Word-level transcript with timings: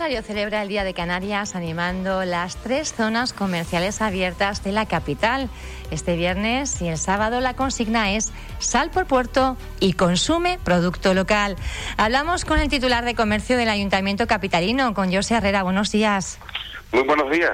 Rosario 0.00 0.22
celebra 0.22 0.62
el 0.62 0.68
Día 0.68 0.82
de 0.82 0.94
Canarias 0.94 1.54
animando 1.54 2.24
las 2.24 2.56
tres 2.56 2.94
zonas 2.94 3.34
comerciales 3.34 4.00
abiertas 4.00 4.64
de 4.64 4.72
la 4.72 4.86
capital. 4.86 5.50
Este 5.90 6.16
viernes 6.16 6.80
y 6.80 6.88
el 6.88 6.96
sábado 6.96 7.42
la 7.42 7.52
consigna 7.52 8.12
es 8.12 8.32
sal 8.60 8.90
por 8.90 9.04
puerto 9.04 9.58
y 9.78 9.92
consume 9.92 10.58
producto 10.64 11.12
local. 11.12 11.56
Hablamos 11.98 12.46
con 12.46 12.60
el 12.60 12.70
titular 12.70 13.04
de 13.04 13.14
comercio 13.14 13.58
del 13.58 13.68
Ayuntamiento 13.68 14.26
Capitalino, 14.26 14.94
con 14.94 15.12
José 15.12 15.34
Herrera. 15.34 15.64
Buenos 15.64 15.92
días. 15.92 16.38
Muy 16.92 17.02
buenos 17.02 17.30
días. 17.30 17.52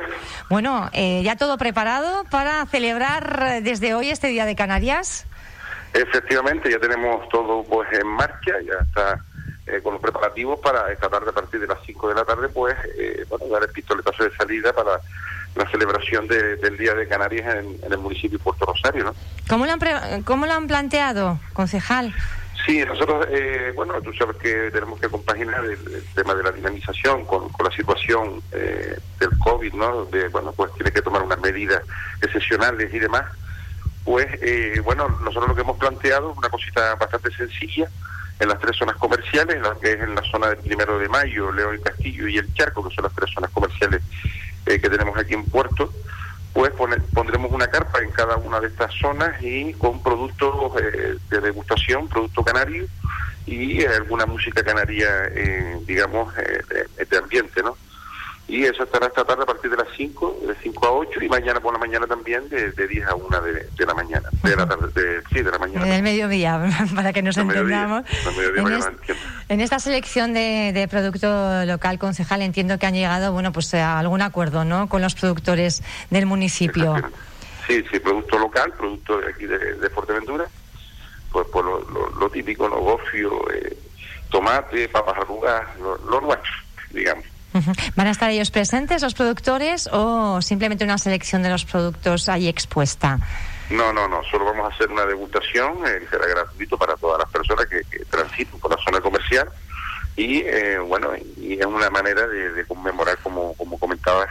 Bueno, 0.49 0.89
eh, 0.93 1.22
¿ya 1.25 1.35
todo 1.35 1.58
preparado 1.58 2.22
para 2.31 2.64
celebrar 2.67 3.61
desde 3.64 3.94
hoy 3.94 4.11
este 4.11 4.29
Día 4.29 4.44
de 4.44 4.54
Canarias? 4.54 5.26
Efectivamente, 5.94 6.71
ya 6.71 6.79
tenemos 6.79 7.29
todo 7.29 7.64
pues 7.64 7.89
en 7.93 8.07
marcha, 8.07 8.53
ya 8.64 8.86
está 8.86 9.21
eh, 9.66 9.80
con 9.82 9.94
los 9.94 10.02
preparativos 10.02 10.61
para 10.61 10.93
esta 10.93 11.08
tarde 11.08 11.30
a 11.30 11.32
partir 11.32 11.61
de 11.61 11.66
las 11.66 11.79
5 11.84 12.08
de 12.08 12.14
la 12.14 12.25
tarde, 12.25 12.48
pues, 12.48 12.75
eh, 12.98 13.25
bueno, 13.29 13.46
dar 13.46 13.62
el 13.62 13.70
pistoletazo 13.70 14.25
de 14.25 14.36
salida 14.36 14.72
para 14.72 15.00
la 15.54 15.70
celebración 15.70 16.29
del 16.29 16.76
Día 16.76 16.94
de 16.94 17.08
Canarias 17.08 17.56
en, 17.56 17.92
el 17.92 17.98
municipio 17.98 18.39
de 18.39 18.44
Puerto 18.44 18.66
Rosario, 18.66 19.04
¿no? 19.04 19.14
¿Cómo 19.48 19.64
lo 19.64 19.72
han, 19.72 20.22
cómo 20.22 20.46
lo 20.46 20.52
han 20.52 20.66
planteado, 20.66 21.40
concejal? 21.54 22.14
Sí, 22.66 22.84
nosotros, 22.84 23.29
eh, 23.30 23.72
bueno, 23.76 24.00
tú 24.02 24.12
sabes 24.14 24.36
que 24.39 24.70
tenemos 24.72 24.98
que 24.98 25.08
compaginar 25.08 25.64
el, 25.64 25.78
tema 26.17 26.34
de 26.34 26.42
la 26.42 26.50
dinamización 26.50 27.25
con, 27.25 27.48
la 27.62 27.70
situación 27.70 28.42
eh, 28.50 28.98
del 29.20 29.30
COVID, 29.39 29.72
¿no? 29.75 30.04
De, 30.06 30.28
bueno, 30.28 30.53
pues 30.53 30.72
tiene 30.75 30.90
que 30.90 31.00
tomar 31.00 31.22
unas 31.22 31.39
medidas 31.39 31.80
excepcionales 32.20 32.92
y 32.92 32.98
demás. 32.98 33.25
Pues, 34.05 34.27
eh, 34.42 34.80
bueno, 34.84 35.08
nosotros 35.23 35.48
lo 35.48 35.55
que 35.55 35.61
hemos 35.61 35.78
planteado 35.78 36.33
es 36.33 36.39
una 36.39 36.48
cosita 36.48 36.97
bastante 36.97 37.30
sencilla, 37.30 37.89
en 38.39 38.48
las 38.48 38.59
tres 38.59 38.77
zonas 38.77 38.97
comerciales, 38.97 39.61
lo 39.61 39.79
que 39.79 39.92
es 39.92 40.01
en 40.01 40.15
la 40.15 40.23
zona 40.23 40.48
del 40.48 40.59
Primero 40.59 40.98
de 40.98 41.09
Mayo, 41.09 41.51
León 41.53 41.77
y 41.77 41.83
Castillo 41.83 42.29
y 42.29 42.39
el 42.39 42.53
Charco, 42.55 42.87
que 42.87 42.95
son 42.95 43.05
las 43.05 43.15
tres 43.15 43.31
zonas 43.33 43.51
comerciales 43.51 44.03
eh, 44.67 44.81
que 44.81 44.91
tenemos 44.91 45.17
aquí 45.17 45.34
en 45.34 45.45
Puerto, 45.45 45.92
pues 46.53 46.73
pondremos 47.12 47.53
una 47.53 47.69
carpa 47.69 48.01
en 48.01 48.11
cada 48.11 48.37
una 48.37 48.61
de 48.61 48.69
estas 48.69 48.92
zonas 48.95 49.42
y 49.42 49.73
con 49.75 50.03
productos 50.03 50.73
eh, 50.81 51.17
de 51.31 51.41
degustación, 51.41 52.09
producto 52.09 52.42
canario 52.42 52.87
y 53.47 53.84
alguna 53.84 54.27
música 54.27 54.64
canaria, 54.64 55.09
eh, 55.34 55.79
digamos, 55.87 56.34
de 56.34 57.19
ambiente, 57.19 57.62
¿no? 57.62 57.77
Y 58.48 58.62
eso 58.64 58.84
estará 58.84 59.06
esta 59.06 59.25
tarde 59.25 59.42
a 59.42 59.47
partir 59.47 59.70
de 59.70 59.77
las 59.77 59.89
5, 59.97 60.42
de 60.47 60.55
5 60.62 60.86
a 60.86 60.92
8 60.92 61.20
y 61.22 61.28
mañana 61.28 61.58
por 61.58 61.72
la 61.72 61.80
mañana 61.80 62.06
también 62.06 62.48
de, 62.48 62.70
10 62.70 63.06
a 63.08 63.14
1 63.16 63.41
de, 63.41 63.86
la 63.86 63.94
mañana, 63.94 64.28
de 64.42 64.56
la 64.56 64.69
tarde, 64.69 64.89
de, 64.94 65.22
sí, 65.33 65.42
de 65.42 65.50
la 65.50 65.58
mañana. 65.58 65.84
En 65.84 65.92
el 65.92 66.02
mediodía, 66.02 66.62
para 66.94 67.12
que 67.12 67.22
nos 67.22 67.36
entendamos. 67.36 68.05
en, 69.48 69.61
esta 69.61 69.80
selección 69.80 70.33
de, 70.33 70.86
producto 70.89 71.64
local, 71.64 71.98
concejal, 71.98 72.41
entiendo 72.42 72.78
que 72.78 72.86
han 72.86 72.94
llegado, 72.94 73.33
bueno, 73.33 73.52
pues 73.52 73.74
a 73.74 73.98
algún 73.98 74.22
acuerdo, 74.22 74.64
¿no?, 74.64 74.89
con 74.89 75.02
los 75.02 75.17
productores 75.17 75.83
del 76.11 76.27
municipio. 76.27 76.94
Sí, 77.67 77.84
sí, 77.91 77.98
producto 77.98 78.39
local, 78.39 78.72
producto 78.77 79.19
de 79.19 79.28
aquí 79.28 79.47
de, 79.47 79.91
Fuerteventura, 79.91 80.47
pues 81.33 81.48
por 81.48 81.64
lo, 81.64 82.30
típico, 82.30 82.69
los 82.69 82.78
gofios, 82.78 83.33
eh, 83.55 83.77
tomate, 84.30 84.89
papas 84.89 85.17
arrugas, 85.19 85.64
los 85.80 86.22
nuestros, 86.22 86.55
digamos. 86.92 87.24
¿Van 87.95 88.07
a 88.07 88.11
estar 88.11 88.31
ellos 88.31 88.51
presentes, 88.51 89.03
los 89.03 89.15
productores, 89.15 89.89
o 89.93 90.41
simplemente 90.43 90.85
una 90.85 90.99
selección 90.99 91.43
de 91.43 91.51
los 91.51 91.65
productos 91.65 92.29
ahí 92.29 92.48
expuesta? 92.48 93.19
No, 93.71 93.93
no, 93.93 94.09
no, 94.09 94.23
solo 94.31 94.45
vamos 94.45 94.71
a 94.71 94.75
hacer 94.75 94.89
una 94.91 95.05
degustación, 95.05 95.79
eh, 95.87 96.01
será 96.09 96.27
gratuito 96.27 96.79
para 96.79 96.97
todas 96.97 97.19
las 97.19 97.29
personas 97.31 97.67
que, 97.67 97.83
que 97.91 98.05
transiten 98.05 98.61
por 98.61 98.70
la 98.70 98.83
zona 98.85 99.01
comercial 99.01 99.48
y 100.17 100.39
eh, 100.39 100.79
bueno, 100.79 101.11
y 101.36 101.61
es 101.61 101.67
una 101.67 101.91
manera 101.91 102.27
de, 102.27 102.64
conmemorar, 102.64 103.19
como, 103.19 103.55
como 103.55 103.79
comentabas, 103.79 104.30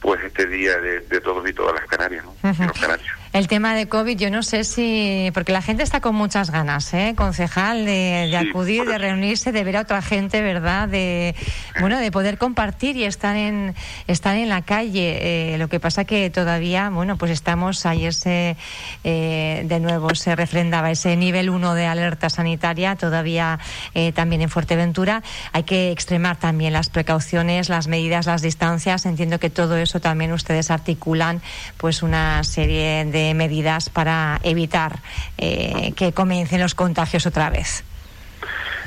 pues 0.00 0.22
este 0.22 0.46
día 0.46 0.76
de, 0.78 1.00
todos 1.20 1.48
y 1.48 1.54
todas 1.54 1.74
las 1.74 1.86
Canarias, 1.86 2.24
¿no? 2.24 2.34
los 2.42 2.78
canarios. 2.78 3.10
El 3.32 3.48
tema 3.48 3.74
de 3.74 3.88
COVID, 3.88 4.18
yo 4.18 4.30
no 4.30 4.42
sé 4.42 4.62
si, 4.62 5.30
porque 5.32 5.52
la 5.52 5.62
gente 5.62 5.82
está 5.82 6.02
con 6.02 6.14
muchas 6.14 6.50
ganas, 6.50 6.92
¿eh? 6.92 7.14
concejal, 7.16 7.86
de, 7.86 8.36
acudir, 8.36 8.84
de 8.84 8.98
reunirse, 8.98 9.52
de 9.52 9.64
ver 9.64 9.78
a 9.78 9.80
otra 9.80 10.02
gente, 10.02 10.42
¿verdad? 10.42 10.86
De, 10.86 11.34
bueno, 11.80 11.98
de 11.98 12.10
poder 12.10 12.36
compartir 12.36 12.98
y 12.98 13.04
estar 13.04 13.34
en, 13.34 13.74
estar 14.06 14.36
en 14.36 14.50
la 14.50 14.60
calle. 14.60 15.54
Eh, 15.54 15.56
lo 15.56 15.68
que 15.68 15.80
pasa 15.80 16.04
que 16.04 16.28
todavía, 16.28 16.90
bueno, 16.90 17.16
pues 17.16 17.30
estamos, 17.30 17.86
ayer 17.86 18.12
se, 18.12 18.58
eh, 19.02 19.62
de 19.64 19.80
nuevo 19.80 20.14
se 20.14 20.36
refrendaba 20.36 20.90
ese 20.90 21.16
nivel 21.16 21.48
1 21.48 21.74
de 21.74 21.86
alerta 21.86 22.28
sanitaria, 22.28 22.96
todavía 22.96 23.58
eh, 23.94 24.12
también 24.12 24.42
en 24.42 24.50
Fuerteventura. 24.50 25.22
Hay 25.52 25.62
que 25.62 25.90
extremar 25.90 26.36
también 26.36 26.74
las 26.74 26.90
precauciones, 26.90 27.70
las 27.70 27.88
medidas, 27.88 28.26
las 28.26 28.42
distancias. 28.42 29.06
Entiendo 29.06 29.38
que 29.40 29.48
todo 29.48 29.78
eso 29.78 30.00
también 30.00 30.34
ustedes 30.34 30.70
articulan, 30.70 31.40
pues 31.78 32.02
una 32.02 32.44
serie 32.44 33.06
de 33.06 33.21
medidas 33.34 33.88
para 33.88 34.40
evitar 34.42 35.00
eh, 35.38 35.92
que 35.96 36.12
comiencen 36.12 36.60
los 36.60 36.74
contagios 36.74 37.26
otra 37.26 37.50
vez. 37.50 37.84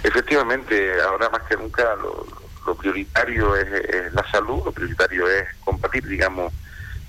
Efectivamente, 0.04 1.02
ahora 1.02 1.30
más 1.30 1.42
que 1.44 1.58
nunca 1.58 1.84
lo, 1.96 2.76
prioritario 2.76 3.56
es, 3.56 4.14
la 4.14 4.30
salud, 4.32 4.64
lo 4.66 4.72
prioritario 4.72 5.28
es 5.28 5.46
combatir, 5.64 6.06
digamos, 6.08 6.54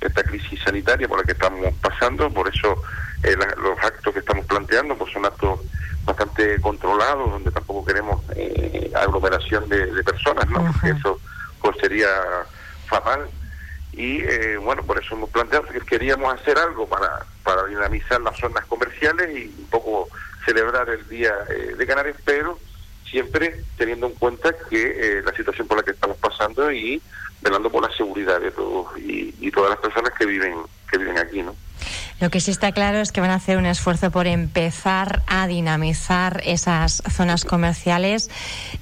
esta 0.00 0.22
crisis 0.22 0.60
sanitaria 0.62 1.08
por 1.08 1.18
la 1.18 1.24
que 1.24 1.32
estamos 1.32 1.74
pasando, 1.80 2.30
por 2.30 2.48
eso 2.48 2.82
eh, 3.22 3.36
los 3.58 3.78
actos 3.82 4.12
que 4.12 4.20
estamos 4.20 4.46
planteando 4.46 4.96
pues 4.96 5.12
son 5.12 5.24
actos 5.24 5.60
bastante 6.04 6.60
controlados, 6.60 7.30
donde 7.30 7.50
tampoco 7.50 7.84
queremos 7.84 8.22
eh, 8.34 8.90
aglomeración 8.94 9.68
de, 9.68 10.02
personas, 10.04 10.48
¿no? 10.48 10.64
Porque 10.72 10.90
eso 10.90 11.20
pues 11.60 11.76
sería 11.80 12.08
fatal 12.86 13.28
y 13.96 14.20
eh, 14.20 14.58
bueno, 14.58 14.82
por 14.82 15.02
eso 15.02 15.14
hemos 15.14 15.30
planteado 15.30 15.66
que 15.68 15.80
queríamos 15.80 16.32
hacer 16.34 16.58
algo 16.58 16.86
para, 16.86 17.24
para 17.42 17.64
dinamizar 17.64 18.20
las 18.20 18.38
zonas 18.38 18.64
comerciales 18.66 19.34
y 19.34 19.46
un 19.58 19.66
poco 19.70 20.08
celebrar 20.44 20.88
el 20.90 21.08
Día 21.08 21.32
eh, 21.48 21.74
de 21.76 21.86
Canarias, 21.86 22.16
pero 22.22 22.58
siempre 23.10 23.64
teniendo 23.78 24.06
en 24.06 24.12
cuenta 24.14 24.54
que 24.68 25.18
eh, 25.18 25.22
la 25.22 25.32
situación 25.32 25.66
por 25.66 25.78
la 25.78 25.82
que 25.82 25.92
estamos 25.92 26.18
pasando 26.18 26.70
y 26.70 27.00
velando 27.40 27.70
por 27.70 27.88
la 27.88 27.96
seguridad 27.96 28.38
de 28.38 28.50
todos 28.50 28.98
y, 28.98 29.34
y 29.40 29.50
todas 29.50 29.70
las 29.70 29.78
personas 29.78 30.12
que 30.18 30.26
viven 30.26 30.54
que 30.90 30.98
viven 30.98 31.18
aquí, 31.18 31.42
¿no? 31.42 31.56
Lo 32.18 32.30
que 32.30 32.40
sí 32.40 32.50
está 32.50 32.72
claro 32.72 32.98
es 32.98 33.12
que 33.12 33.20
van 33.20 33.30
a 33.30 33.34
hacer 33.34 33.58
un 33.58 33.66
esfuerzo 33.66 34.10
por 34.10 34.26
empezar 34.26 35.22
a 35.26 35.46
dinamizar 35.46 36.40
esas 36.46 37.02
zonas 37.10 37.44
comerciales, 37.44 38.30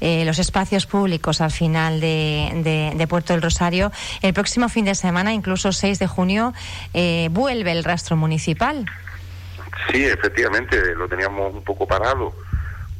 eh, 0.00 0.24
los 0.24 0.38
espacios 0.38 0.86
públicos 0.86 1.40
al 1.40 1.50
final 1.50 2.00
de, 2.00 3.06
Puerto 3.08 3.32
del 3.32 3.42
Rosario. 3.42 3.90
El 4.22 4.34
próximo 4.34 4.68
fin 4.68 4.84
de 4.84 4.94
semana, 4.94 5.32
incluso 5.32 5.72
6 5.72 5.98
de 5.98 6.06
junio, 6.06 6.54
eh, 6.94 7.28
vuelve 7.32 7.72
el 7.72 7.82
rastro 7.82 8.16
municipal. 8.16 8.86
Sí, 9.90 10.04
efectivamente, 10.04 10.94
lo 10.94 11.08
teníamos 11.08 11.54
un 11.54 11.64
poco 11.64 11.86
parado 11.88 12.32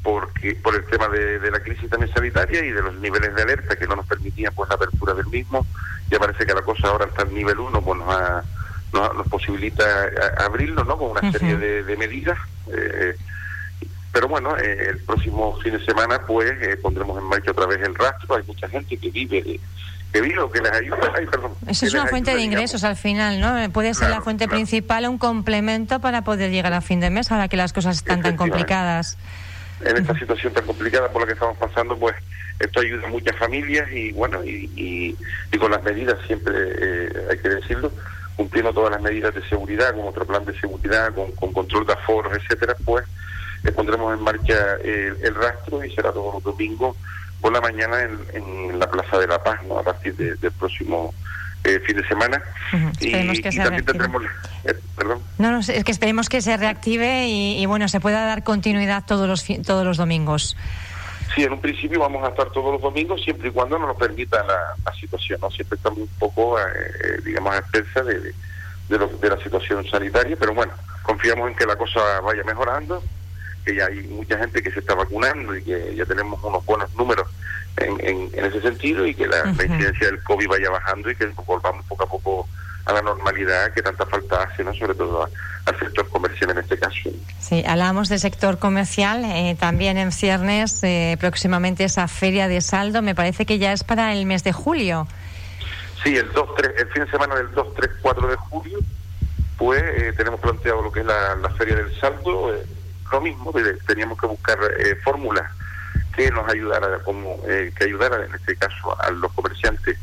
porque 0.02 0.54
por 0.56 0.74
el 0.74 0.84
tema 0.84 1.08
de, 1.08 1.50
la 1.50 1.60
crisis 1.60 1.88
también 1.88 2.12
sanitaria 2.12 2.62
y 2.62 2.70
de 2.70 2.82
los 2.82 2.94
niveles 2.96 3.34
de 3.34 3.42
alerta 3.42 3.74
que 3.74 3.86
no 3.86 3.96
nos 3.96 4.06
permitían 4.06 4.52
pues 4.54 4.68
la 4.68 4.74
apertura 4.74 5.14
del 5.14 5.26
mismo. 5.28 5.64
Ya 6.10 6.18
parece 6.18 6.44
que 6.44 6.52
la 6.52 6.60
cosa 6.60 6.88
ahora 6.88 7.06
está 7.06 7.22
en 7.22 7.34
nivel 7.34 7.58
1, 7.58 7.80
pues 7.80 7.98
nos 7.98 8.14
ha 8.14 8.44
nos, 8.94 9.28
posibilita 9.28 9.84
abrirlo 10.38 10.84
¿no? 10.84 10.96
con 10.96 11.10
una 11.10 11.32
serie 11.32 11.56
de, 11.56 11.96
medidas. 11.96 12.38
Eh, 12.72 13.16
pero 14.12 14.28
bueno, 14.28 14.56
eh, 14.56 14.90
el 14.90 14.98
próximo 15.00 15.58
fin 15.60 15.72
de 15.72 15.84
semana 15.84 16.20
pues 16.24 16.50
eh, 16.62 16.76
pondremos 16.80 17.18
en 17.18 17.24
marcha 17.24 17.50
otra 17.50 17.66
vez 17.66 17.82
el 17.82 17.94
rastro. 17.94 18.36
Hay 18.36 18.44
mucha 18.44 18.68
gente 18.68 18.96
que 18.96 19.10
vive 19.10 19.60
que 20.12 20.20
vive 20.20 20.38
o 20.38 20.48
que 20.48 20.60
les 20.60 20.70
ayuda. 20.70 21.12
Eso 21.66 21.86
es 21.86 21.94
una 21.94 22.06
fuente 22.06 22.32
de 22.32 22.40
ingresos 22.40 22.84
al 22.84 22.94
final, 22.94 23.40
¿no? 23.40 23.68
Puede 23.72 23.94
ser 23.94 24.10
la 24.10 24.20
fuente 24.20 24.46
principal, 24.46 25.08
un 25.08 25.18
complemento 25.18 25.98
para 25.98 26.22
poder 26.22 26.52
llegar 26.52 26.72
a 26.72 26.80
fin 26.80 27.00
de 27.00 27.10
mes, 27.10 27.32
ahora 27.32 27.48
que 27.48 27.56
las 27.56 27.72
cosas 27.72 27.96
están 27.96 28.22
tan 28.22 28.36
complicadas. 28.36 29.18
En 29.84 29.96
esta 29.96 30.16
situación 30.16 30.52
tan 30.52 30.64
complicada 30.64 31.10
por 31.10 31.22
la 31.22 31.26
que 31.26 31.32
estamos 31.32 31.58
pasando, 31.58 31.98
pues 31.98 32.14
esto 32.60 32.78
ayuda 32.78 33.08
a 33.08 33.10
muchas 33.10 33.36
familias 33.36 33.90
y 33.90 34.12
bueno, 34.12 34.44
y, 34.44 34.70
y, 34.76 35.58
con 35.58 35.72
las 35.72 35.82
medidas 35.82 36.16
siempre 36.28 36.52
hay 37.28 37.38
que 37.38 37.48
decirlo, 37.48 37.90
cumpliendo 38.36 38.72
todas 38.72 38.92
las 38.92 39.02
medidas 39.02 39.34
de 39.34 39.46
seguridad, 39.48 39.94
con 39.94 40.08
otro 40.08 40.26
plan 40.26 40.44
de 40.44 40.58
seguridad, 40.58 41.12
con, 41.14 41.52
control 41.52 41.86
de 41.86 41.92
aforos, 41.92 42.32
etcétera, 42.36 42.74
pues 42.84 43.04
eh, 43.64 43.72
pondremos 43.72 44.16
en 44.16 44.22
marcha 44.22 44.76
el, 44.82 45.34
rastro 45.34 45.84
y 45.84 45.94
será 45.94 46.12
todos 46.12 46.34
los 46.34 46.42
domingos 46.42 46.96
por 47.40 47.52
la 47.52 47.60
mañana 47.60 48.02
en, 48.02 48.78
la 48.78 48.90
Plaza 48.90 49.18
de 49.18 49.26
la 49.28 49.42
Paz, 49.42 49.60
¿no? 49.68 49.78
a 49.78 49.82
partir 49.82 50.16
del 50.16 50.52
próximo 50.52 51.14
eh, 51.62 51.80
fin 51.86 51.96
de 51.96 52.06
semana. 52.08 52.42
y, 53.00 53.12
también 53.40 53.84
tendremos. 53.84 54.22
Eh, 54.64 54.74
perdón. 54.96 55.20
No, 55.38 55.50
no, 55.50 55.60
es 55.60 55.84
que 55.84 55.92
esperemos 55.92 56.28
que 56.28 56.40
se 56.40 56.56
reactive 56.56 57.26
y, 57.26 57.62
y, 57.62 57.66
bueno, 57.66 57.88
se 57.88 58.00
pueda 58.00 58.24
dar 58.26 58.42
continuidad 58.42 59.04
todos 59.06 59.28
los, 59.28 59.44
todos 59.64 59.84
los 59.84 59.96
domingos. 59.96 60.56
Sí, 61.34 61.42
en 61.42 61.52
un 61.52 61.60
principio 61.60 62.00
vamos 62.00 62.24
a 62.24 62.28
estar 62.28 62.50
todos 62.50 62.72
los 62.72 62.82
domingos 62.82 63.22
siempre 63.22 63.48
y 63.48 63.52
cuando 63.52 63.78
nos 63.78 63.88
lo 63.88 63.96
permita 63.96 64.44
la, 64.44 64.92
situación, 64.94 65.40
¿no? 65.40 65.50
Siempre 65.50 65.76
estamos 65.76 65.98
un 65.98 66.08
poco, 66.18 66.58
eh, 66.58 67.20
digamos, 67.24 67.54
a 67.54 67.58
expensas 67.58 68.06
de, 68.06 68.32
de, 68.88 69.28
la 69.28 69.36
situación 69.42 69.84
sanitaria, 69.86 70.36
pero 70.38 70.54
bueno, 70.54 70.72
confiamos 71.02 71.50
en 71.50 71.56
que 71.56 71.66
la 71.66 71.76
cosa 71.76 72.20
vaya 72.20 72.44
mejorando, 72.44 73.02
que 73.64 73.74
ya 73.74 73.86
hay 73.86 74.06
mucha 74.08 74.38
gente 74.38 74.62
que 74.62 74.70
se 74.70 74.78
está 74.78 74.94
vacunando 74.94 75.56
y 75.56 75.62
que 75.62 75.94
ya 75.96 76.06
tenemos 76.06 76.42
unos 76.44 76.64
buenos 76.64 76.94
números 76.94 77.28
en, 77.78 78.30
en, 78.32 78.44
ese 78.44 78.60
sentido 78.60 79.04
y 79.06 79.14
que 79.14 79.26
la, 79.26 79.48
incidencia 79.48 80.06
del 80.06 80.22
COVID 80.22 80.48
vaya 80.48 80.70
bajando 80.70 81.10
y 81.10 81.16
que 81.16 81.26
volvamos 81.46 81.84
poco 81.86 82.04
a 82.04 82.08
poco 82.08 82.48
a 82.86 82.92
la 82.92 83.02
normalidad 83.02 83.72
que 83.72 83.82
tanta 83.82 84.04
falta 84.06 84.42
hace, 84.42 84.62
¿no? 84.62 84.74
sobre 84.74 84.94
todo 84.94 85.28
al 85.64 85.78
sector 85.78 86.08
comercial 86.08 86.50
en 86.50 86.58
este 86.58 86.78
caso. 86.78 87.10
Sí, 87.40 87.64
hablamos 87.66 88.08
del 88.08 88.20
sector 88.20 88.58
comercial, 88.58 89.24
eh, 89.24 89.56
también 89.58 89.96
en 89.96 90.12
ciernes, 90.12 90.82
eh, 90.82 91.16
próximamente 91.18 91.84
esa 91.84 92.08
feria 92.08 92.48
de 92.48 92.60
saldo, 92.60 93.00
me 93.00 93.14
parece 93.14 93.46
que 93.46 93.58
ya 93.58 93.72
es 93.72 93.84
para 93.84 94.12
el 94.12 94.26
mes 94.26 94.44
de 94.44 94.52
julio. 94.52 95.06
Sí, 96.02 96.14
el 96.16 96.30
2, 96.32 96.54
3, 96.56 96.72
el 96.78 96.88
fin 96.88 97.04
de 97.04 97.10
semana 97.10 97.34
del 97.36 97.50
2, 97.52 97.74
3, 97.74 97.90
4 98.02 98.28
de 98.28 98.36
julio, 98.36 98.78
pues 99.56 99.82
eh, 99.82 100.12
tenemos 100.16 100.40
planteado 100.40 100.82
lo 100.82 100.92
que 100.92 101.00
es 101.00 101.06
la, 101.06 101.36
la 101.36 101.50
feria 101.50 101.76
del 101.76 101.98
saldo, 101.98 102.52
lo 103.10 103.20
mismo, 103.20 103.52
teníamos 103.86 104.18
que 104.18 104.26
buscar 104.26 104.58
fórmulas 105.04 105.50
que 106.14 106.30
nos 106.30 106.50
ayudara, 106.50 106.98
como 107.04 107.40
que 107.44 107.84
ayudara 107.84 108.24
en 108.24 108.34
este 108.34 108.56
caso 108.56 109.00
a 109.00 109.10
los 109.10 109.32
comerciantes 109.32 109.96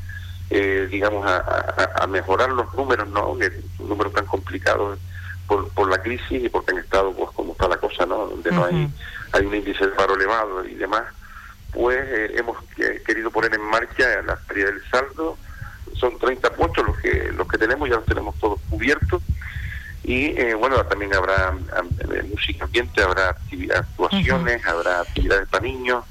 eh, 0.53 0.87
digamos, 0.91 1.25
a, 1.25 2.05
mejorar 2.07 2.49
los 2.49 2.73
números, 2.73 3.07
¿no? 3.07 3.37
Que 3.37 3.49
números 3.79 4.11
tan 4.11 4.25
complicados 4.25 4.99
por, 5.47 5.69
por 5.69 5.89
la 5.89 6.01
crisis 6.01 6.43
y 6.43 6.49
porque 6.49 6.71
han 6.71 6.79
estado, 6.79 7.13
pues, 7.13 7.31
como 7.31 7.53
está 7.53 7.69
la 7.69 7.77
cosa, 7.77 8.05
¿no? 8.05 8.27
Donde 8.27 8.51
no 8.51 8.65
hay, 8.65 8.89
hay 9.31 9.45
un 9.45 9.55
índice 9.55 9.85
de 9.85 9.93
paro 9.93 10.15
elevado 10.15 10.65
y 10.65 10.73
demás, 10.73 11.03
pues 11.71 11.97
eh, 12.05 12.33
hemos 12.35 12.57
querido 13.05 13.31
poner 13.31 13.53
en 13.53 13.61
marcha 13.61 14.21
la 14.23 14.35
feria 14.35 14.65
del 14.65 14.81
saldo. 14.91 15.37
Son 15.95 16.19
30 16.19 16.49
puestos 16.49 16.85
los 16.85 16.97
que 16.99 17.31
los 17.31 17.47
que 17.47 17.57
tenemos, 17.57 17.87
ya 17.87 17.95
los 17.95 18.05
tenemos 18.05 18.37
todos 18.37 18.59
cubiertos. 18.69 19.23
Y 20.03 20.37
eh, 20.37 20.53
bueno, 20.55 20.83
también 20.85 21.13
habrá 21.13 21.55
música 22.29 22.65
ambiente, 22.65 23.01
habrá 23.01 23.37
actuaciones, 23.73 24.65
habrá 24.65 24.99
actividades 24.99 25.47
para 25.47 25.63
niños, 25.63 26.03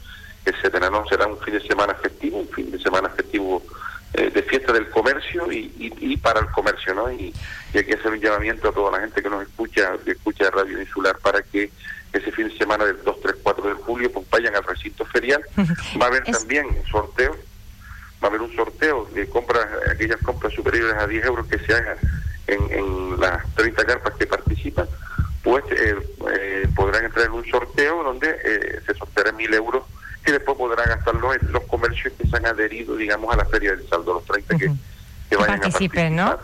etcétera. 0.47 0.89
No 0.89 1.07
será 1.09 1.27
un 1.27 1.39
fin 1.41 1.53
de 1.53 1.61
semana 1.61 1.95
festivo, 1.95 2.39
un 2.39 2.49
fin 2.49 2.71
de 2.71 2.79
semana 2.79 3.11
festivo 3.11 3.63
eh, 4.15 4.31
de 4.31 4.43
fiesta 4.43 4.73
del 4.73 4.91
comercio 4.91 5.51
y, 5.53 5.73
y, 5.79 6.17
para 6.17 6.41
el 6.41 6.47
comercio, 6.47 6.95
¿no? 6.95 7.11
Y, 7.13 7.33
y, 7.73 7.79
hay 7.79 7.85
que 7.85 7.95
hacer 7.95 8.11
un 8.11 8.21
llamamiento 8.21 8.69
a 8.69 8.73
toda 8.73 8.93
la 8.93 9.01
gente 9.01 9.23
que 9.23 9.31
nos 9.31 9.43
escucha, 9.43 9.93
que 10.05 10.13
escucha 10.13 10.51
Radio 10.51 10.81
Insular, 10.81 11.17
para 11.19 11.43
que 11.43 11.71
ese 12.13 12.33
fin 12.33 12.49
de 12.49 12.59
semana 12.59 12.85
del 12.85 13.03
2, 13.05 13.21
3, 13.23 13.37
4 13.43 13.69
de 13.69 13.75
julio 13.75 14.11
pues 14.13 14.29
vayan 14.31 14.57
al 14.57 14.65
recinto 14.65 15.05
ferial. 15.05 15.43
Va 16.01 16.07
a 16.07 16.09
haber 16.09 16.25
también 16.25 16.67
un 16.67 16.85
sorteo, 16.87 17.37
va 18.23 18.27
a 18.27 18.27
haber 18.27 18.41
un 18.41 18.55
sorteo 18.55 19.09
de 19.15 19.29
compras, 19.29 19.67
aquellas 19.89 20.19
compras 20.19 20.53
superiores 20.53 20.97
a 20.97 21.07
10 21.07 21.25
euros 21.27 21.47
que 21.47 21.59
se 21.59 21.73
hagan 21.73 21.99
en, 22.49 22.73
en 22.73 23.21
las 23.21 23.47
30 23.55 23.85
carpas 23.85 24.15
que 24.15 24.27
participan, 24.27 24.89
pues 25.43 25.65
eh, 25.71 25.97
eh, 26.33 26.69
podrán 26.75 27.05
entrar 27.05 27.27
en 27.27 27.33
un 27.33 27.47
sorteo 27.47 28.03
donde 28.03 28.29
eh, 28.29 28.81
se 28.85 28.95
sortearán 28.95 29.37
mil 29.37 29.53
euros 29.55 29.85
que 30.25 30.33
después 30.33 30.57
podrán 30.57 30.89
gastarlo 30.89 31.35
en 31.35 31.53
los 31.53 31.65
comercios 31.65 32.13
que 32.19 32.27
se 32.27 32.37
han 32.37 32.47
adherido, 32.47 32.97
digamos, 32.97 33.33
a 33.33 33.37
la 33.37 33.45
Feria 33.45 33.71
del 33.71 33.89
Saldo, 33.89 34.15
los 34.15 34.25
30 34.25 34.57
que, 34.57 34.71
que 35.29 35.37
vayan 35.37 35.61
participen, 35.61 36.17
¿no? 36.17 36.39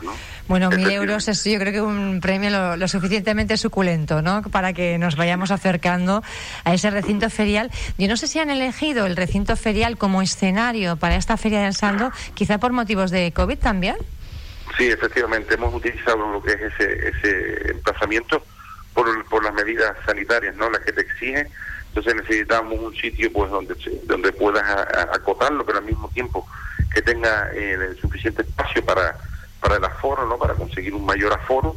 Bueno, 0.48 0.70
mil 0.70 0.88
euros 0.90 1.26
es 1.26 1.42
yo 1.44 1.58
creo 1.58 1.72
que 1.72 1.80
un 1.80 2.20
premio 2.20 2.76
lo, 2.76 2.88
suficientemente 2.88 3.56
suculento, 3.56 4.22
¿no? 4.22 4.42
Para 4.42 4.72
que 4.72 4.96
nos 4.96 5.16
vayamos 5.16 5.50
acercando 5.50 6.22
a 6.64 6.74
ese 6.74 6.90
recinto 6.90 7.28
ferial. 7.30 7.70
Yo 7.98 8.06
no 8.06 8.16
sé 8.16 8.28
si 8.28 8.38
han 8.38 8.50
elegido 8.50 9.06
el 9.06 9.16
recinto 9.16 9.56
ferial 9.56 9.98
como 9.98 10.22
escenario 10.22 10.96
para 10.96 11.16
esta 11.16 11.36
Feria 11.36 11.62
del 11.62 11.74
Saldo, 11.74 12.12
quizá 12.34 12.58
por 12.58 12.72
motivos 12.72 13.10
de 13.10 13.32
COVID 13.32 13.58
también. 13.58 13.96
Sí, 14.78 14.86
efectivamente, 14.86 15.54
hemos 15.54 15.74
utilizado 15.74 16.32
lo 16.32 16.42
que 16.42 16.52
es 16.52 16.60
ese, 16.60 17.08
ese 17.08 17.70
emplazamiento 17.72 18.44
por, 18.94 19.24
por 19.28 19.42
las 19.42 19.54
medidas 19.54 19.96
sanitarias, 20.04 20.54
¿no? 20.56 20.70
Las 20.70 20.82
que 20.82 20.92
te 20.92 21.00
exigen 21.00 21.48
entonces 21.96 22.22
necesitamos 22.22 22.78
un 22.78 22.94
sitio 22.94 23.32
pues 23.32 23.50
donde 23.50 23.74
donde 24.04 24.30
puedas 24.32 24.62
acotarlo, 25.14 25.64
pero 25.64 25.78
al 25.78 25.84
mismo 25.84 26.10
tiempo 26.12 26.46
que 26.92 27.00
tenga 27.00 27.50
eh, 27.54 27.96
suficiente 27.98 28.42
espacio 28.42 28.84
para 28.84 29.16
para 29.60 29.76
el 29.76 29.84
aforo, 29.84 30.26
¿no? 30.26 30.36
Para 30.36 30.52
conseguir 30.52 30.94
un 30.94 31.06
mayor 31.06 31.32
aforo 31.32 31.74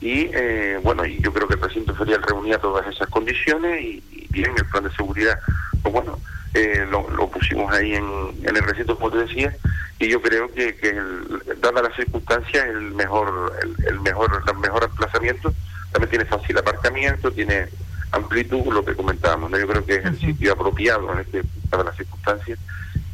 y 0.00 0.30
eh, 0.32 0.78
bueno, 0.84 1.04
y 1.04 1.20
yo 1.20 1.32
creo 1.32 1.48
que 1.48 1.54
el 1.54 1.60
recinto 1.62 1.96
ferial 1.96 2.22
reunía 2.22 2.58
todas 2.58 2.86
esas 2.86 3.08
condiciones 3.08 3.82
y, 3.82 4.02
bien 4.30 4.52
el 4.56 4.66
plan 4.66 4.84
de 4.84 4.90
seguridad, 4.92 5.38
pues 5.82 5.92
bueno, 5.92 6.18
eh, 6.54 6.86
lo, 6.90 7.28
pusimos 7.30 7.72
ahí 7.72 7.94
en, 7.94 8.06
en 8.42 8.56
el 8.56 8.62
recinto 8.62 8.96
como 8.96 9.10
te 9.10 9.18
decía 9.18 9.56
y 9.98 10.08
yo 10.08 10.22
creo 10.22 10.52
que, 10.52 10.76
que 10.76 10.90
el, 10.90 11.42
dadas 11.60 11.82
las 11.82 11.96
circunstancias 11.96 12.68
el 12.68 12.92
mejor 12.92 13.52
el, 13.62 13.74
el 13.86 14.00
mejor 14.00 14.42
el 14.46 14.58
mejor 14.58 14.84
emplazamiento 14.84 15.52
también 15.90 16.10
tiene 16.10 16.24
fácil 16.26 16.56
aparcamiento, 16.56 17.32
tiene 17.32 17.68
amplitud, 18.16 18.72
lo 18.72 18.84
que 18.84 18.94
comentábamos. 18.94 19.50
¿no? 19.50 19.58
Yo 19.58 19.66
creo 19.66 19.84
que 19.84 19.96
es 19.96 20.04
el 20.04 20.18
sitio 20.18 20.52
apropiado 20.52 21.12
en 21.12 21.20
este, 21.20 21.42
para 21.70 21.84
las 21.84 21.96
circunstancias. 21.96 22.58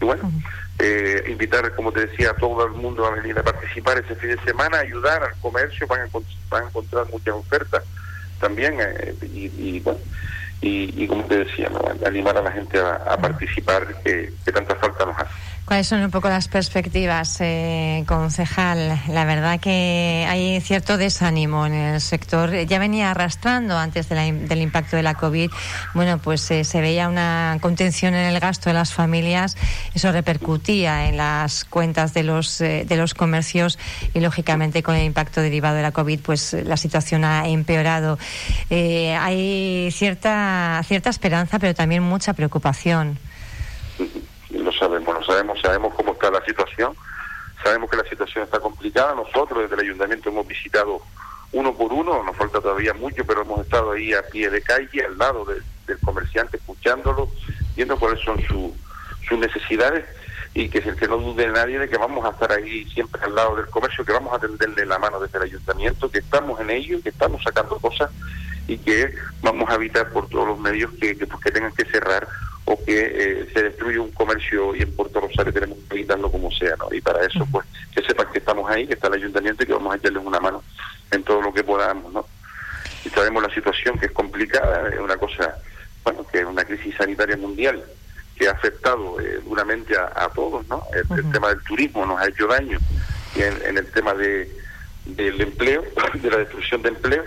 Y 0.00 0.04
bueno, 0.04 0.30
eh, 0.78 1.24
invitar, 1.28 1.74
como 1.74 1.92
te 1.92 2.06
decía, 2.06 2.30
a 2.30 2.34
todo 2.34 2.64
el 2.66 2.72
mundo 2.72 3.06
a 3.06 3.10
venir 3.10 3.38
a 3.38 3.42
participar 3.42 3.98
ese 3.98 4.14
fin 4.16 4.30
de 4.30 4.42
semana, 4.44 4.78
ayudar 4.78 5.22
al 5.22 5.38
comercio, 5.40 5.86
van 5.86 6.00
a, 6.00 6.06
van 6.48 6.64
a 6.64 6.66
encontrar 6.68 7.06
muchas 7.10 7.34
ofertas 7.34 7.84
también. 8.40 8.78
Eh, 8.80 9.14
y, 9.22 9.80
bueno, 9.80 10.00
y, 10.60 11.06
como 11.06 11.24
te 11.24 11.44
decía, 11.44 11.70
animar 12.06 12.36
a 12.36 12.42
la 12.42 12.52
gente 12.52 12.78
a, 12.80 13.16
participar, 13.16 13.86
que, 14.02 14.32
que 14.44 14.52
tanta 14.52 14.74
falta 14.76 15.06
nos 15.06 15.18
hace. 15.18 15.51
¿Cuáles 15.72 15.86
son 15.86 16.02
un 16.02 16.10
poco 16.10 16.28
las 16.28 16.48
perspectivas, 16.48 17.38
eh, 17.40 18.04
concejal? 18.06 19.00
La 19.08 19.24
verdad 19.24 19.58
que 19.58 20.26
hay 20.28 20.60
cierto 20.60 20.98
desánimo 20.98 21.64
en 21.64 21.72
el 21.72 22.00
sector. 22.02 22.52
Ya 22.66 22.78
venía 22.78 23.10
arrastrando 23.10 23.78
antes 23.78 24.10
del 24.10 24.60
impacto 24.60 24.96
de 24.96 25.02
la 25.02 25.14
COVID. 25.14 25.50
Bueno, 25.94 26.18
pues 26.18 26.50
eh, 26.50 26.64
se 26.64 26.82
veía 26.82 27.08
una 27.08 27.56
contención 27.62 28.12
en 28.12 28.26
el 28.26 28.38
gasto 28.38 28.68
de 28.68 28.74
las 28.74 28.92
familias. 28.92 29.56
Eso 29.94 30.12
repercutía 30.12 31.08
en 31.08 31.16
las 31.16 31.64
cuentas 31.64 32.12
de 32.12 32.24
los, 32.24 32.60
eh, 32.60 32.84
de 32.86 32.96
los 32.98 33.14
comercios 33.14 33.78
y, 34.12 34.20
lógicamente, 34.20 34.82
con 34.82 34.94
el 34.94 35.06
impacto 35.06 35.40
derivado 35.40 35.76
de 35.76 35.82
la 35.82 35.92
COVID, 35.92 36.20
pues 36.20 36.52
la 36.52 36.76
situación 36.76 37.24
ha 37.24 37.48
empeorado. 37.48 38.18
hay 38.68 39.88
cierta, 39.90 40.82
cierta 40.86 41.08
esperanza, 41.08 41.58
pero 41.58 41.74
también 41.74 42.02
mucha 42.02 42.34
preocupación 42.34 43.18
sabemos, 45.32 45.60
sabemos, 45.62 45.94
cómo 45.94 46.12
está 46.12 46.30
la 46.30 46.44
situación, 46.44 46.94
sabemos 47.62 47.90
que 47.90 47.96
la 47.96 48.04
situación 48.04 48.44
está 48.44 48.60
complicada. 48.60 49.14
Nosotros 49.14 49.62
desde 49.62 49.74
el 49.76 49.88
ayuntamiento 49.88 50.28
hemos 50.28 50.46
visitado 50.46 51.00
uno 51.52 51.74
por 51.74 51.92
uno, 51.92 52.22
nos 52.22 52.36
falta 52.36 52.60
todavía 52.60 52.92
mucho, 52.92 53.24
pero 53.24 53.42
hemos 53.42 53.60
estado 53.60 53.92
ahí 53.92 54.12
a 54.12 54.22
pie 54.22 54.50
de 54.50 54.60
calle, 54.60 55.04
al 55.04 55.16
lado 55.16 55.44
del 55.44 55.98
comerciante, 56.04 56.58
escuchándolo, 56.58 57.30
viendo 57.74 57.98
cuáles 57.98 58.20
son 58.20 58.40
sus 58.42 59.38
necesidades 59.38 60.04
y 60.52 60.68
que, 60.68 60.82
que 60.82 61.08
no 61.08 61.16
dude 61.16 61.46
nadie 61.46 61.78
de 61.78 61.88
que 61.88 61.96
vamos 61.96 62.22
a 62.26 62.30
estar 62.30 62.52
ahí 62.52 62.84
siempre 62.90 63.22
al 63.22 63.34
lado 63.34 63.56
del 63.56 63.66
comercio, 63.68 64.04
que 64.04 64.12
vamos 64.12 64.34
a 64.34 64.38
tenderle 64.38 64.84
la 64.84 64.98
mano 64.98 65.18
desde 65.18 65.38
el 65.38 65.44
ayuntamiento, 65.44 66.10
que 66.10 66.18
estamos 66.18 66.60
en 66.60 66.68
ello, 66.68 67.02
que 67.02 67.08
estamos 67.08 67.42
sacando 67.42 67.78
cosas 67.78 68.10
y 68.68 68.76
que 68.76 69.14
vamos 69.40 69.70
a 69.70 69.76
evitar 69.76 70.10
por 70.10 70.28
todos 70.28 70.46
los 70.48 70.58
medios 70.58 70.90
que, 71.00 71.16
que, 71.16 71.26
pues, 71.26 71.42
que 71.42 71.50
tengan 71.50 71.72
que 71.72 71.86
cerrar 71.86 72.28
o 72.72 72.84
que 72.84 72.94
eh, 72.96 73.50
se 73.52 73.64
destruye 73.64 73.98
un 73.98 74.10
comercio 74.12 74.74
y 74.74 74.80
en 74.80 74.96
Puerto 74.96 75.20
Rosario 75.20 75.52
tenemos 75.52 75.76
que 75.88 75.96
evitarlo 75.96 76.32
como 76.32 76.50
sea, 76.50 76.74
¿no? 76.78 76.88
Y 76.90 77.02
para 77.02 77.24
eso, 77.26 77.46
pues, 77.50 77.66
que 77.94 78.02
sepan 78.02 78.28
que 78.32 78.38
estamos 78.38 78.70
ahí, 78.70 78.86
que 78.86 78.94
está 78.94 79.08
el 79.08 79.14
ayuntamiento 79.14 79.62
y 79.62 79.66
que 79.66 79.74
vamos 79.74 79.92
a 79.92 79.96
echarles 79.96 80.24
una 80.24 80.40
mano 80.40 80.62
en 81.10 81.22
todo 81.22 81.42
lo 81.42 81.52
que 81.52 81.62
podamos, 81.62 82.10
¿no? 82.12 82.26
Y 83.04 83.10
sabemos 83.10 83.42
la 83.42 83.52
situación 83.54 83.98
que 83.98 84.06
es 84.06 84.12
complicada, 84.12 84.88
es 84.88 84.98
una 84.98 85.18
cosa, 85.18 85.54
bueno, 86.02 86.26
que 86.32 86.38
es 86.38 86.46
una 86.46 86.64
crisis 86.64 86.94
sanitaria 86.96 87.36
mundial 87.36 87.84
que 88.36 88.48
ha 88.48 88.52
afectado 88.52 89.20
eh, 89.20 89.40
duramente 89.44 89.94
a, 89.94 90.30
todos, 90.34 90.66
¿no? 90.68 90.82
El, 90.94 91.30
tema 91.30 91.48
del 91.50 91.62
turismo 91.64 92.06
nos 92.06 92.18
ha 92.20 92.28
hecho 92.28 92.46
daño 92.46 92.78
y 93.36 93.42
en, 93.42 93.76
el 93.76 93.86
tema 93.92 94.14
de 94.14 94.50
del 95.04 95.40
empleo, 95.40 95.84
de 96.14 96.30
la 96.30 96.38
destrucción 96.38 96.80
de 96.80 96.88
empleo, 96.88 97.24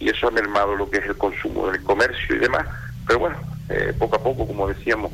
y 0.00 0.08
eso 0.08 0.26
ha 0.26 0.30
mermado 0.32 0.74
lo 0.74 0.90
que 0.90 0.98
es 0.98 1.04
el 1.04 1.16
consumo 1.16 1.70
del 1.70 1.82
comercio 1.84 2.34
y 2.34 2.38
demás. 2.38 2.66
Pero 3.06 3.20
bueno, 3.20 3.57
eh, 3.68 3.92
poco 3.98 4.16
a 4.16 4.22
poco, 4.22 4.46
como 4.46 4.68
decíamos, 4.68 5.12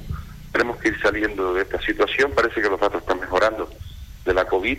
tenemos 0.53 0.77
que 0.79 0.89
ir 0.89 1.01
saliendo 1.01 1.55
de 1.55 1.63
esta 1.63 1.81
situación. 1.81 2.33
Parece 2.33 2.63
que 2.63 2.69
los 2.69 2.81
datos 2.81 3.03
están 3.03 3.21
mejorando 3.21 3.69
de 4.25 4.35
la 4.35 4.45
COVID. 4.45 4.79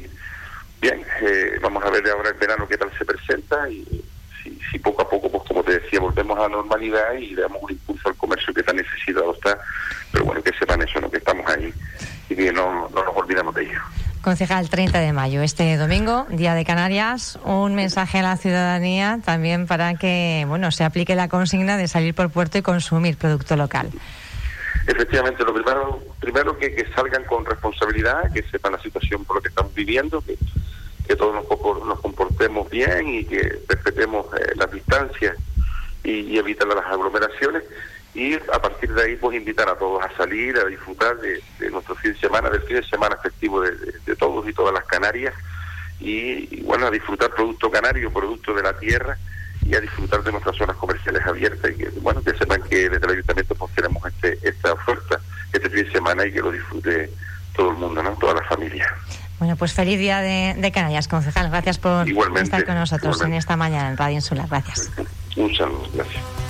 Bien, 0.81 1.03
eh, 1.21 1.57
vamos 1.61 1.83
a 1.83 1.89
ver 1.89 2.07
ahora 2.09 2.29
el 2.29 2.35
verano 2.35 2.67
qué 2.67 2.77
tal 2.77 2.91
se 2.97 3.05
presenta 3.05 3.69
y 3.69 4.03
si, 4.71 4.79
poco 4.79 5.01
a 5.01 5.09
poco, 5.09 5.31
pues 5.31 5.43
como 5.47 5.63
te 5.63 5.79
decía, 5.79 5.99
volvemos 5.99 6.37
a 6.37 6.43
la 6.43 6.49
normalidad 6.49 7.13
y 7.13 7.31
le 7.31 7.41
damos 7.41 7.63
un 7.63 7.71
impulso 7.71 8.09
al 8.09 8.15
comercio 8.15 8.53
que 8.53 8.63
tan 8.63 8.75
necesitado 8.75 9.33
está. 9.33 9.57
Pero 10.11 10.25
bueno, 10.25 10.43
que 10.43 10.53
sepan 10.53 10.81
eso, 10.81 10.99
¿no? 11.01 11.09
que 11.09 11.17
estamos 11.17 11.49
ahí 11.49 11.73
y 12.29 12.35
que 12.35 12.53
no, 12.53 12.89
no 12.89 13.03
nos 13.03 13.15
olvidemos 13.15 13.53
de 13.55 13.63
ello. 13.63 13.81
Concejal, 14.25 14.71
30 14.71 15.01
de 15.01 15.13
mayo, 15.13 15.43
este 15.43 15.77
domingo, 15.77 16.25
Día 16.29 16.55
de 16.55 16.65
Canarias, 16.65 17.37
un 17.45 17.75
mensaje 17.75 18.17
a 18.17 18.21
la 18.23 18.37
ciudadanía 18.37 19.19
también 19.23 19.67
para 19.67 19.93
que 19.93 20.45
bueno 20.47 20.71
se 20.71 20.83
aplique 20.83 21.13
la 21.13 21.29
consigna 21.29 21.77
de 21.77 21.87
salir 21.87 22.15
por 22.15 22.31
puerto 22.31 22.57
y 22.57 22.63
consumir 22.63 23.17
producto 23.17 23.55
local. 23.55 23.91
Efectivamente, 24.87 25.43
lo 25.43 25.53
primero, 25.53 25.99
primero 26.19 26.57
que, 26.57 26.73
que 26.73 26.91
salgan 26.95 27.23
con 27.25 27.45
responsabilidad, 27.45 28.33
que 28.33 28.41
sepan 28.49 28.71
la 28.71 28.81
situación 28.81 29.23
por 29.25 29.35
lo 29.35 29.41
que 29.43 29.49
estamos 29.49 29.71
viviendo, 29.75 30.19
que, 30.21 30.35
que 31.07 31.15
todos 31.15 31.35
nos, 31.35 31.85
nos 31.85 31.99
comportemos 31.99 32.67
bien 32.71 33.07
y 33.07 33.25
que 33.25 33.59
respetemos 33.69 34.25
eh, 34.39 34.53
las 34.55 34.71
distancias 34.71 35.37
y, 36.03 36.21
y 36.21 36.39
evitar 36.39 36.67
las 36.67 36.83
aglomeraciones 36.87 37.61
y 38.15 38.33
a 38.35 38.61
partir 38.61 38.93
de 38.93 39.03
ahí 39.03 39.15
pues 39.17 39.35
invitar 39.35 39.67
a 39.67 39.75
todos 39.75 40.01
a 40.01 40.15
salir, 40.15 40.57
a 40.57 40.65
disfrutar 40.65 41.17
de, 41.17 41.69
nuestro 41.69 41.95
fin 41.95 42.13
de 42.13 42.19
semana, 42.19 42.49
del 42.49 42.61
fin 42.61 42.77
de 42.77 42.83
semana 42.83 43.15
efectivo 43.15 43.61
de, 43.61 44.15
todos 44.17 44.47
y 44.47 44.53
todas 44.53 44.73
las 44.73 44.85
Canarias 44.85 45.33
y, 45.99 46.61
bueno, 46.61 46.87
a 46.87 46.91
disfrutar 46.91 47.29
producto 47.31 47.69
canario, 47.69 48.11
producto 48.11 48.53
de 48.53 48.63
la 48.63 48.77
tierra 48.77 49.17
y 49.65 49.75
a 49.75 49.81
disfrutar 49.81 50.23
de 50.23 50.31
nuestras 50.31 50.55
zonas 50.55 50.77
comerciales 50.77 51.25
abiertas 51.25 51.71
y 51.71 51.75
que 51.75 51.89
bueno 52.01 52.21
que 52.21 52.33
sepan 52.37 52.61
que 52.63 52.89
desde 52.89 53.05
el 53.05 53.13
ayuntamiento 53.13 53.55
pues 53.55 53.73
tenemos 53.73 54.05
este, 54.05 54.39
esta 54.47 54.73
oferta 54.73 55.19
este 55.51 55.69
fin 55.69 55.85
de 55.85 55.91
semana 55.91 56.25
y 56.25 56.31
que 56.31 56.39
lo 56.39 56.51
disfrute 56.51 57.11
todo 57.53 57.71
el 57.71 57.77
mundo, 57.77 58.01
¿no? 58.01 58.11
toda 58.11 58.35
la 58.35 58.43
familia. 58.43 58.93
Bueno, 59.39 59.57
pues 59.57 59.73
feliz 59.73 59.99
día 59.99 60.21
de, 60.21 60.71
Canarias, 60.73 61.09
concejal. 61.09 61.49
Gracias 61.49 61.77
por 61.77 62.07
estar 62.37 62.65
con 62.65 62.75
nosotros 62.75 63.21
en 63.21 63.33
esta 63.33 63.57
mañana 63.57 63.89
en 63.89 63.97
Radio 63.97 64.15
Insular. 64.15 64.47
Gracias. 64.47 64.91
Un 65.35 65.53
saludo, 65.53 65.89
gracias. 65.93 66.44